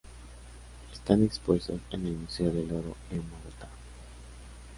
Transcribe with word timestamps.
Están 0.91 1.21
expuestos 1.23 1.79
en 1.91 2.07
el 2.07 2.13
Museo 2.15 2.49
del 2.51 2.71
Oro 2.71 2.95
en 3.11 3.19
Bogotá. 3.29 3.69